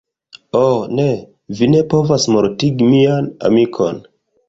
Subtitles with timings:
[0.59, 1.05] Oh ne!
[1.59, 4.05] Vi ne povas mortigi mian amikon!